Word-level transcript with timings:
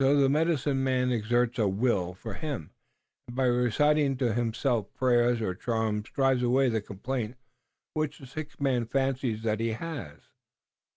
So 0.00 0.16
the 0.16 0.28
medicine 0.28 0.82
man 0.82 1.12
exerts 1.12 1.56
a 1.56 1.68
will 1.68 2.14
for 2.14 2.34
him 2.34 2.72
and 3.28 3.36
by 3.36 3.44
reciting 3.44 4.16
to 4.16 4.32
himself 4.34 4.92
prayers 4.92 5.40
or 5.40 5.54
charms 5.54 6.10
drives 6.10 6.42
away 6.42 6.68
the 6.68 6.80
complaint 6.80 7.36
which 7.94 8.18
the 8.18 8.26
sick 8.26 8.60
man 8.60 8.86
fancies 8.86 9.44
that 9.44 9.60
he 9.60 9.68
has. 9.70 10.18